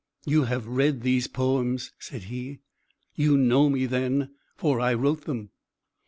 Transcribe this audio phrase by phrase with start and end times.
[0.25, 2.57] "You have read these poems," said he.
[3.13, 5.51] "You know me, then for I wrote them."